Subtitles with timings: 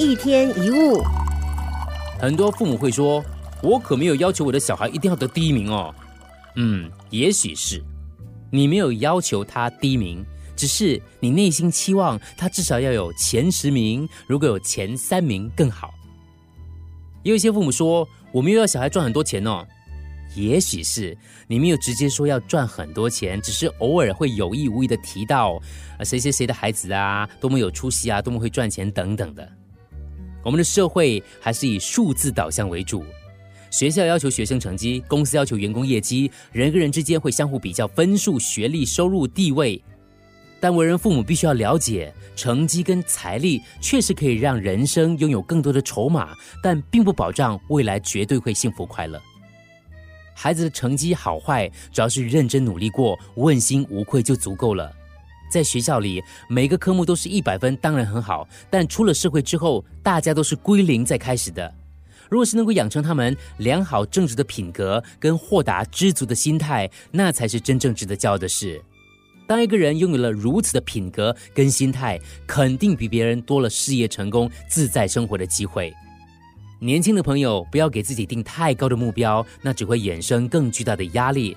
[0.00, 1.04] 一天一物，
[2.18, 3.22] 很多父母会说
[3.62, 5.94] ：“我可没有要求我的小孩一定要得第一名哦。”
[6.56, 7.84] 嗯，也许是
[8.50, 10.24] 你没有要求他第一名，
[10.56, 15.92] 只是你内心期望他至少要有前十名，如果有前三名更好。
[17.22, 19.66] 也有一些父母说：“我没有要小孩赚很多钱哦。”
[20.34, 21.14] 也许是
[21.46, 25.60] 你没有直接说要赚很多钱，只是偶尔会有意无意的提到，
[26.04, 29.46] 谁谁谁的孩子啊，多么有出息啊，多么会赚钱等等的。
[30.42, 33.04] 我们的社会还是以数字导向为主，
[33.70, 39.82] 学校要求学生成绩，公司要求员工业绩，人跟人之间会相互比较分数、学历、收入、地位。
[40.58, 49.20] 但为人父母必须要了解，成绩跟财力确实可以让人生拥有更多的筹码，但并不保障未来绝对会幸福快乐。
[50.34, 54.90] 孩子的成绩好坏，只要是认真努力过、问心无愧就足够了。
[55.50, 58.48] 在学校里，每个科目都是一百分，当然很好。
[58.70, 61.74] 但出了社会之后，大家都是归零再开始的。
[62.28, 68.80] 如果是能够养成他们良好正直的品格跟豁达知足的心态，那才是真正值得骄傲的事。
[69.48, 75.92] 当一个人拥有了如此的品格跟心态，肯定比别人多了事业成功、自在生活的机会。
[76.78, 81.56] 年轻的朋友，不要给自己定太高的目标，那只会衍生更巨大的压力。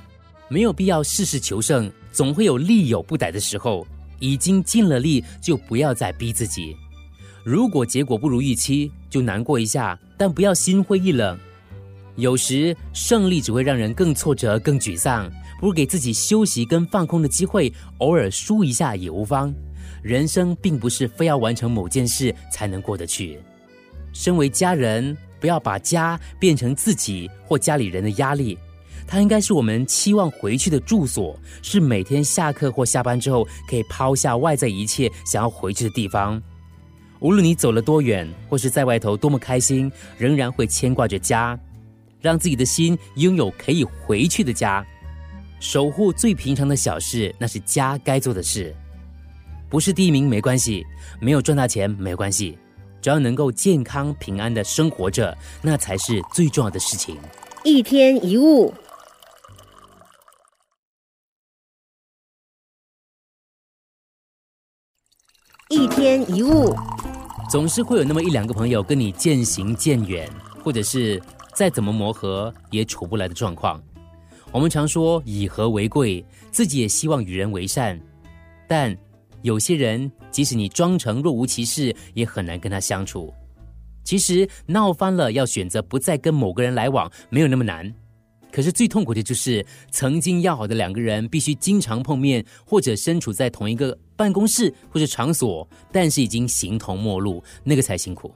[0.50, 3.86] 没有必要事事求胜，总会有力有不逮的时候。
[4.20, 6.74] 已经尽了力，就不要再逼自己。
[7.44, 11.38] 如果结果不如预期，就难过一下，但不要心灰意冷。
[12.16, 19.54] 有时胜利只会让人更挫折、更沮丧，不如给自己休息跟放空的机会，偶尔输一下也无妨。
[20.02, 23.40] 人生并不是非要完成某件事才能过得去。
[24.14, 28.58] 身为家人，不要把家变成自己或家里人的压力，
[29.08, 36.42] 它应该是我们期望回去的住所，是每天下课或下班之后可以抛下外在一切想要回去的地方。
[37.20, 41.58] 无论你走了多远，或是在外头多么开心，仍然会牵挂着家，
[42.20, 44.86] 让自己的心拥有可以回去的家，
[45.60, 48.76] 守护最平常的小事，那是家该做的事。
[49.70, 50.86] 不是第一名没关系，
[51.22, 52.58] 没有赚大钱没关系。
[53.02, 57.18] 只要能够健康平安的生活着，那才是最重要的事情。
[57.64, 58.74] 一天一物，
[65.74, 66.72] 一天一物，
[67.50, 70.30] 总是会有那么一两个朋友跟你渐行渐远，
[70.64, 71.20] 或者是
[71.56, 73.82] 再怎么磨合也处不来的状况。
[74.52, 78.00] 我们常说以和为贵，自己也希望与人为善，
[78.68, 78.96] 但。
[79.42, 83.34] 有些人，即使你装成若无其事，也很难跟他相处。
[84.02, 87.94] 其实闹翻了，要选择不再跟某个人来往，没有那么难。
[88.54, 98.32] 可是最痛苦的就是，曾经要好的两个人，必须经常碰面，或者身处在同一个办公室或者场所，但是已经形同陌路，那个才辛苦。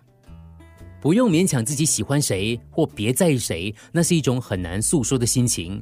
[1.00, 5.80] 不用勉强自己喜欢谁，或别在意谁，那是一种很难诉说的心情。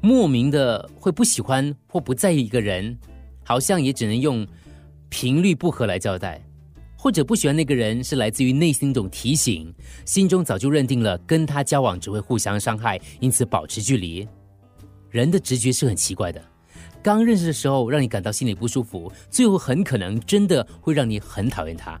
[0.00, 2.98] 莫名的会不喜欢或不在意一个人，
[3.44, 4.46] 好像也只能用。
[5.10, 6.44] 频率不合来交代，
[7.04, 9.70] 或者不喜欢那个人是来自于内心一种提醒，
[10.06, 14.26] 心中早就认定了跟他交往只会互相伤害，因此保持距离。
[15.10, 16.42] 人的直觉是很奇怪的，
[17.02, 22.00] 刚认识的时候让你感到心里不舒服，最后很可能真的会让你很讨厌他。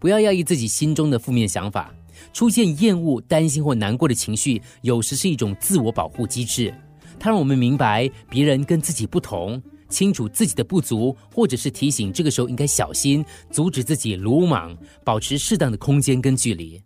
[0.00, 1.94] 不要压抑自己心中的负面想法，
[2.32, 6.74] 出现厌恶、担心或难过的情绪，有时是一种自我保护机制，
[7.16, 9.62] 它让我们明白别人跟自己不同。
[9.94, 16.82] 清楚自己的不足，或者是提醒这个时候应该小心，阻止自己鲁莽，保持适当的空间跟距离。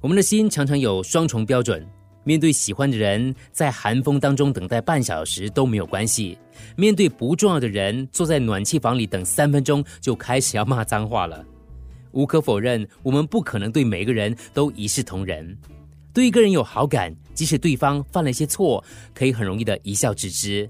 [0.00, 1.86] 我们的心常常有双重标准，
[2.24, 6.36] 面对喜欢的人，在寒风当中等待半小时都没有关系；
[6.76, 11.44] 面对不重要的人，坐在暖气房里等三分钟就开始要骂脏话了。
[12.12, 15.56] 无可否认，我们不可能对每个人都一视同仁。
[16.12, 18.82] 对一个人有好感，即使对方犯了一些错，
[19.14, 20.68] 可以很容易的一笑置之。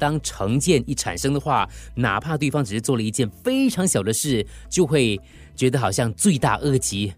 [0.00, 5.20] 当成见一产生的话，哪怕对方只是做了一件非常小的事，就会
[5.54, 7.12] 觉得好像罪大恶极。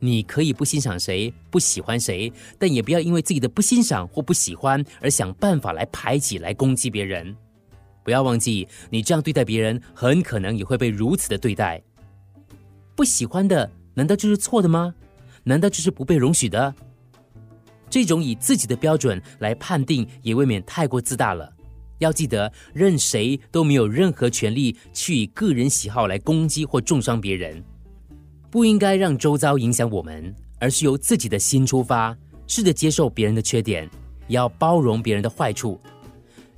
[0.00, 7.36] 你可以不欣赏谁，不喜欢谁，但也不要因为自己的不欣赏或不喜欢而想办法来排挤、来攻击别人。
[8.02, 11.82] 不要忘记，你这样对待别人，很可能也会被如此的对待。
[12.96, 14.94] 不喜欢的，难道就是错的吗？
[15.44, 16.74] 难道就是不被容许的？
[17.90, 21.52] 这种以自己的标准来判定，也未免太过自大了。
[21.98, 27.62] 要记得，任谁都没有任何权利去以个人喜好来攻击或重伤别人。
[28.50, 32.16] 不应该让周遭影响我们，而是由自己的心出发，
[32.46, 33.88] 试着接受别人的缺点，
[34.26, 35.78] 也要包容别人的坏处。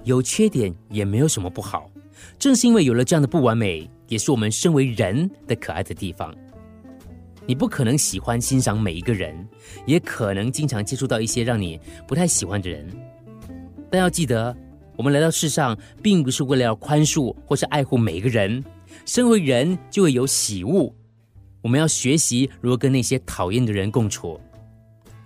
[0.05, 1.91] 有缺点也没有什么不好，
[2.39, 6.35] 正是因为有了这样的不完美，也是我们身为人的可爱的地方。
[7.47, 9.47] 你不可能喜欢欣赏每一个人，
[9.85, 12.87] 也可能经常接触到一些让你不太喜欢的人。
[13.91, 14.57] 但要记得，
[15.01, 18.63] 我们来到世上，并不是为了要宽恕或是爱护每个人。
[19.07, 20.95] 身为人，就会有喜恶。
[21.63, 24.39] 我们要学习如何跟那些讨厌的人共处。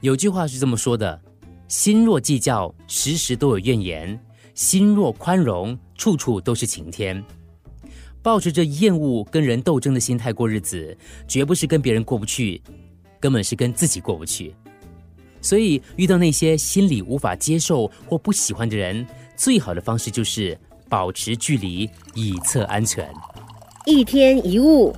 [0.00, 1.20] 有句话是这么说的
[1.66, 4.16] ：“心若计较，时时都有怨言；
[4.54, 7.20] 心若宽容，处处都是晴天。”
[8.22, 10.96] 抱着这厌恶跟人斗争的心态过日子，
[11.26, 12.62] 绝不是跟别人过不去，
[13.18, 14.54] 根本是跟自己过不去。
[15.40, 19.06] 所以，遇到那些心里无法接受或不喜欢的人，
[19.36, 20.58] 最好的方式就是
[20.88, 23.12] 保持距离，以测安全。
[23.86, 24.94] 一天一物，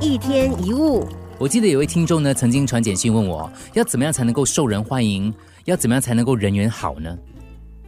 [0.00, 1.06] 一天一物。
[1.38, 5.32] 我记得有位听众呢，曾经传简讯问我，要怎么样才能够受人欢迎？
[5.64, 7.16] 要怎么样才能够人缘好呢？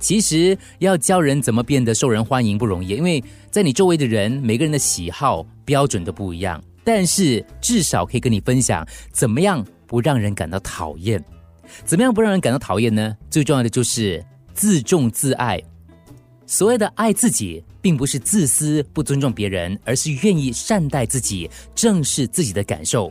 [0.01, 6.63] 其实要教人怎么变得受人欢迎不容易，因为在你周围的人，每个人的喜好标准都不一样。
[6.85, 11.23] 但是至少可以跟你分享，怎么样不让人感到讨厌？
[11.85, 13.17] 怎么样不让人感到讨厌呢？
[13.31, 15.61] 最重要的就是自重自爱。
[16.47, 23.11] 所谓的爱自己，并不是自私不尊重别人，而是愿意善待自己，正视自己的感受。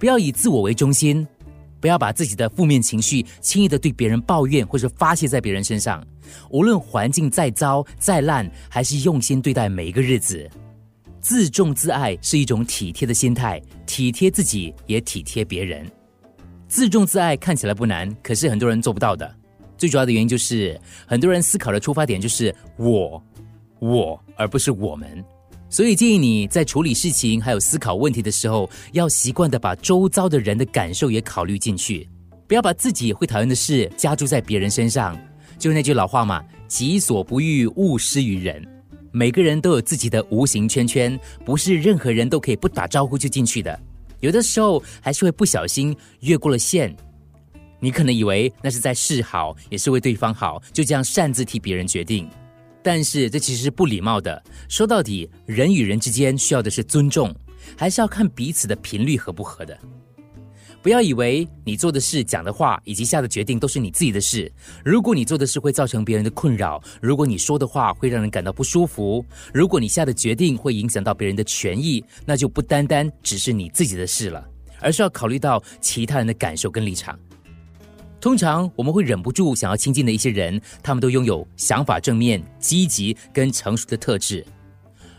[0.00, 1.24] 不要以自我为中心，
[1.80, 6.04] 不要把自己的负面情绪轻易的对别人抱怨或者发泄在别人身上。
[6.50, 10.50] 无论环境再糟再烂，还是用心对待每一个日子。
[11.28, 15.84] 自重自爱是一种体贴的心态，体贴自己也体贴别人。
[16.68, 19.28] 自重自爱看起来不难，可是很多人做不到的。
[19.76, 23.20] 最主要的原因就是很多人思考的出发点就是我，
[23.80, 25.24] 我，而不是我们。
[25.68, 32.08] 所以建议你在处理事情还有思考问题的时候，要习惯的把周遭的人的感受也考虑进去，
[32.46, 35.18] 不要把自己会讨厌的事加注在别人身上。
[35.58, 38.64] 就是那句老话嘛，“己所不欲，勿施于人”。
[39.16, 43.80] 每个人都有自己的无形圈圈，不是任何人都可以不打招呼就进去的。
[44.20, 46.94] 有的时候还是会不小心越过了线。
[47.80, 52.28] 你可能以为那是在示好，也是为对方好，就这样擅自替别人决定。
[52.82, 54.42] 但是这其实是不礼貌的。
[54.68, 57.34] 说到底，人与人之间需要的是尊重，
[57.74, 59.78] 还是要看彼此的频率合不合的。
[60.86, 64.48] 不要以为你做的事、讲的话以及下的决定都是你自己的事。
[64.84, 74.48] 如果你做的事会造成别人的困扰，如果你说的话会让人感到不舒服，如果你下的决定会影响到别人的权益，那就不单单只是你自己的事了，
[74.78, 77.18] 而是要考虑到其他人的感受跟立场。
[78.20, 84.46] 通常我们会忍不住想要亲近的一些人，他们都拥有想法正面、积极跟成熟的特质。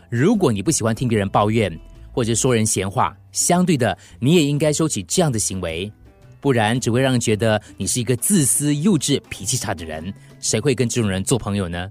[0.08, 1.70] 如果你不喜欢听别人抱怨
[2.18, 5.88] 或者说人闲话，相对的你也应该收起这样的行为，
[6.40, 10.12] 不然只会让人觉得你是一个自私、幼稚、脾气差的人。
[10.40, 11.88] 谁会跟这种人做朋友呢？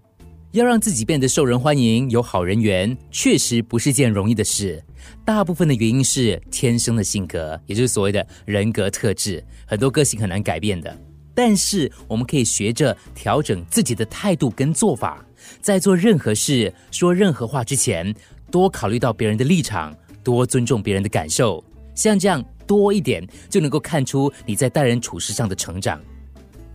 [0.51, 4.83] 要让自己变得受人欢迎、有好人缘，确实不是件容易的事。
[5.24, 9.41] 大部分的原因是天生的性格，也就是所谓的人格特质。
[9.65, 10.94] 很多个性很难改变的，
[11.33, 15.25] 但是我们可以学着调整自己的态度跟做法，
[15.62, 18.13] 在做任何事、说任何话之前，
[18.50, 19.94] 多考虑到别人的立场，
[20.27, 21.63] 多尊重别人的感受。
[21.95, 26.01] 像这样多一点，就能够看出你在待人处事上的成长。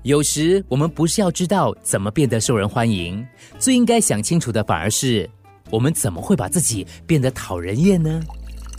[0.05, 3.23] 有时我们不是要知道怎么变得受人欢迎，
[3.59, 5.29] 最应该想清楚的反而是
[5.69, 8.23] 我们怎么会把自己变得讨人厌呢？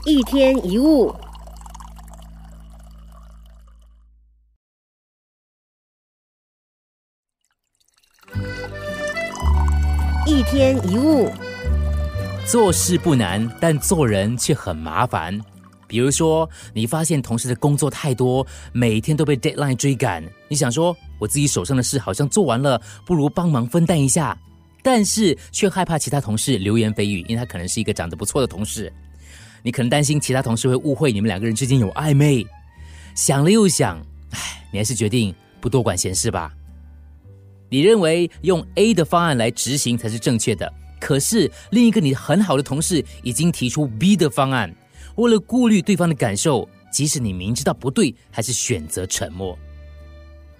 [0.08, 1.14] 一天一物，
[10.26, 11.30] 一天一物，
[12.46, 15.40] 做事不难，但做人却很麻烦。
[15.88, 24.38] 比如说，你发现同事的工作太多，每天都被 deadline 追赶，你想说，我自己手上的事好像做完了，不如帮忙分担一下，
[24.82, 28.92] 但是却害怕其他同事流言蜚语，因为他可能是一个长得不错的同事，
[29.64, 32.46] 你可能担心其他同事会误会你们两个人之间有暧昧。
[33.16, 33.98] 想了又想，
[34.32, 36.52] 唉，你还是决定不多管闲事吧。
[37.70, 40.72] 你认为用 A 的方案来执行才是正确的，
[41.04, 44.74] 可是另一个你很好的同事已经提出 B 的方案。
[45.16, 49.54] 为了顾虑对方的感受，即使你明知道不对，还是选择沉默；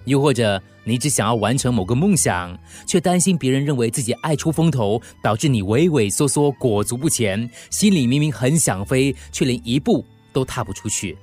[0.04, 11.16] 又或者你只想要完成某个梦想，却担心别人认为自己爱出风头，导致你畏畏缩缩、裹足不前，心里明明很想飞，却连一步都踏不出去。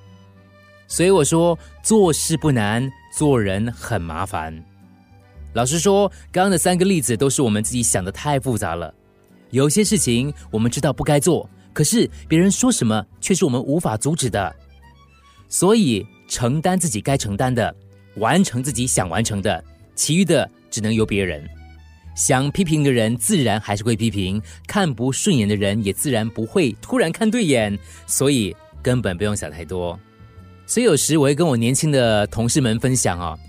[0.88, 4.51] 所以我说，做事不难，做人很麻烦。
[5.54, 8.92] 老实说，刚刚的三个例子都是我们自己想的太复杂了。
[9.51, 11.50] 有些事情我们知道不该做。
[11.74, 14.53] 可是别人说什么却是我们无法阻止的，
[15.48, 17.74] 所以承担自己该承担的，
[18.15, 19.63] 完成自己想完成的，
[19.96, 21.48] 其余的只能由别人。
[22.13, 29.98] 想批评的人自然还是会批评，看不顺眼的人也自然不会突然看对眼，所以根本不用想太多。
[30.65, 33.39] 所以有时我会跟我年轻的同事们分享啊，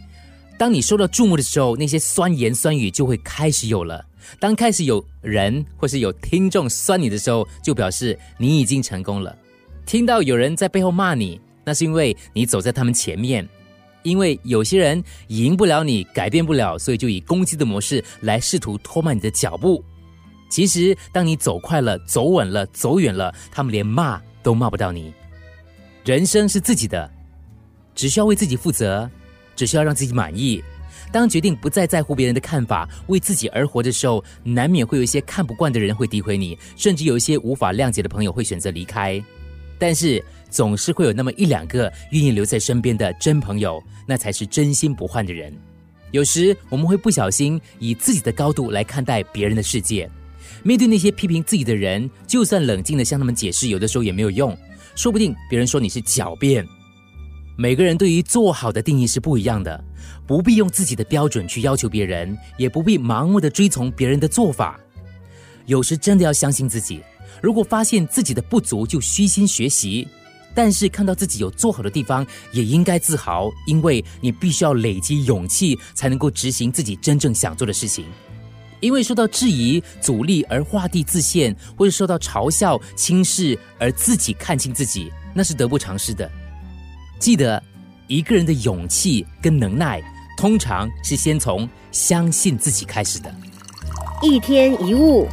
[0.56, 4.04] 当你受到注目的时候，那些酸言酸语就会开始有了。
[4.38, 9.36] 当开始有人或是有听众酸你的时候，就表示你已经成功了。
[9.84, 13.48] 听到有人在背后骂你，那是因为你走在他们前面。
[14.02, 19.84] 因为有些人赢不了你，改变不了，所以就以攻击的模式来试图拖慢你的脚步。
[20.50, 25.14] 其实，当你走快了、走稳了、走远了，他们连骂都骂不到你。
[26.04, 27.08] 人生是自己的，
[27.94, 29.08] 只需要为自己负责，
[29.54, 30.62] 只需要让自己满意。
[31.12, 39.22] 当决定不再在乎别人的看法，为自己而活的时候，难免会有一些看不惯的人会诋毁你，甚至有一些无法谅解的朋友会选择离开。
[39.78, 45.52] 但是，总是会有那么一两个愿意留在身边的真朋友，那才是真心不换的人。
[46.12, 50.08] 有时我们会不小心以自己的高度来看待别人的世界，
[50.62, 54.56] 面对那些批评自己的人，就算冷静的向他们解释，有的时候也没有用。
[54.94, 56.66] 说不定别人说你是狡辩。
[57.56, 59.82] 每个人对于做好的定义是不一样的，
[60.26, 64.80] 不必用自己的标准去要求别人，也不必盲目的追从别人的做法。
[65.66, 67.02] 有时真的要相信自己。
[67.42, 70.06] 如果发现自己的不足，就虚心学习；
[70.54, 78.06] 但是看到自己有做好的地方，也应该自豪，因为你必须要累积勇气，才能够执行自己真正想做的事情。
[78.80, 86.28] 因为受到质疑、阻力而画地自限，或者受到嘲笑、轻视而自己看清自己，那是得不偿失的。
[87.22, 87.62] 记得，
[88.08, 90.02] 一个人的勇气跟能耐，
[90.36, 93.32] 通常是先从相信自己开始的。
[94.20, 95.28] 一天一物。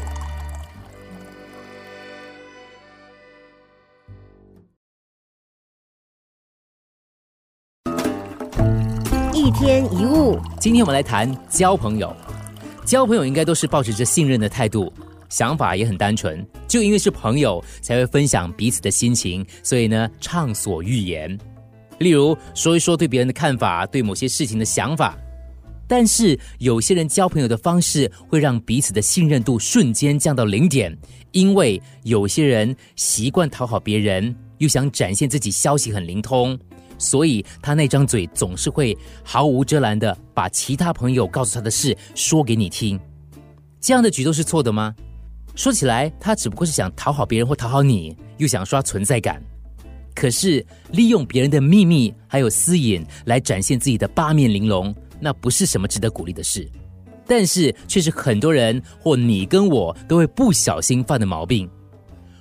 [9.33, 12.15] 一天一物，今天我们来谈交朋友。
[12.85, 14.93] 交朋友应该都是保持着信任的态度，
[15.27, 16.47] 想法也很单纯。
[16.67, 21.35] 就因为是朋友，才会分享彼此的心情，所以呢，畅所欲言。
[21.99, 25.17] 例如说一说对别人的看法，对某些事情的想法。
[25.87, 30.95] 但是有些人交朋友的方式会让彼此的信任度瞬间降到零点，
[31.31, 36.57] 因为有些人习惯讨好别人，又想展现自己消息很灵通。
[36.99, 42.99] 所以他那张嘴总是会毫无遮拦的把其他朋友告诉他的事说给你听，
[43.79, 44.93] 这样的举动是错的吗？
[45.55, 49.41] 说起来，他只不过是想讨好别人或讨好你，又想刷存在感。
[50.13, 56.69] 可是利用别人的秘密还有私隐来展现自己的八面玲珑，那不是什么值得鼓励的事。
[57.25, 61.69] 但是却是很多人或你跟我都会不小心犯的毛病。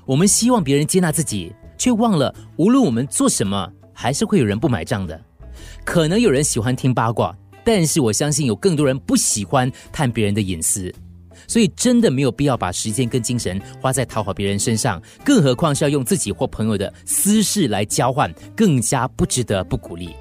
[0.07, 3.71] 我们希望别人接纳自己，却忘了无论我们做什么。
[4.01, 5.21] 还是会有人不买账的，
[5.85, 10.95] 可能有人喜欢听八卦，但是我相信有更多人不喜欢探别人的隐私，
[11.49, 20.14] 所以真的没有必要把时间跟精神花在讨好别人身上，更何况是要用自己或朋友的私事来交换，更加不值得不鼓励。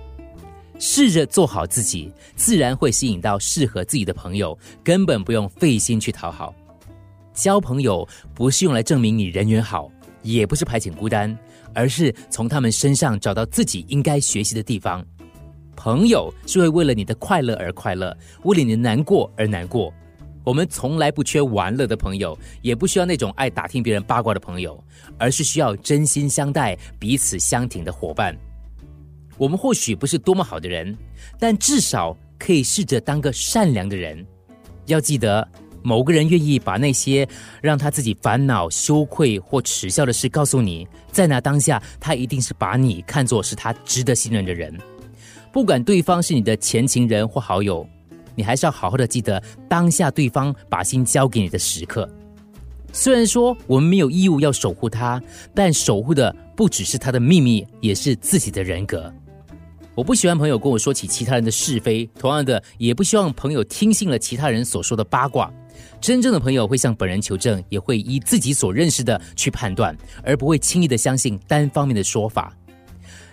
[0.80, 6.56] 试着做好自己，自然会吸引到适合自己的朋友，根本不用费心去讨好。
[7.34, 9.92] 交朋友不是用来证明你人缘好，
[10.24, 11.38] 也不是排遣孤单。
[11.74, 15.06] 而是从他们身上找到自己应该学习的地方。
[15.76, 19.94] 朋友是会为了你的快乐而快乐，为了你的难过而难过。
[20.48, 24.82] 我们从来不缺玩乐的朋友，也不需要那种爱打听别人八卦的朋友，
[25.18, 28.34] 而是需要真心相待、彼此相挺的伙伴。
[29.38, 30.98] 我们或许不是多么好的人，
[31.38, 34.26] 但至少可以试着当个善良的人。
[34.86, 35.46] 要记得。
[35.84, 37.26] 某个人愿意把那些
[37.62, 44.76] 让他自己烦恼、羞愧或耻笑的事告诉你，在那当下，他一定是把你看作是他值得信任的人。
[45.54, 47.88] 不管对方是你的前情人或好友，
[48.38, 52.08] 你还是要好好的记得当下对方把心交给你的时刻。
[52.94, 55.22] 虽然说我们没有义务要守护他，
[55.54, 59.12] 但守护的不只是他的秘密，也是自己的人格。
[59.96, 65.52] 我不喜欢朋友跟我说起其他人的是非，同样的，也不希望朋友听信了其他人所说的八卦。
[66.00, 72.56] 真正的朋友会向本人求证，也会依自己所认识的去判断，而不会轻易的相信单方面的说法。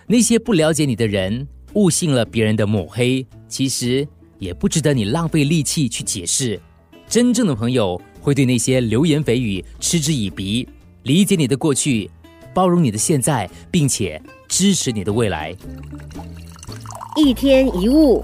[0.07, 4.07] 那些不了解你的人误信了别人的抹黑，其实
[4.45, 6.61] 也不值得你浪费力气去解释。
[7.07, 10.67] 真正的朋友会对那些流言蜚语嗤之以鼻，
[11.01, 12.09] 理解你的过去，
[12.53, 15.55] 包容你的现在，并且支持你的未来。
[17.15, 18.23] 一天一物。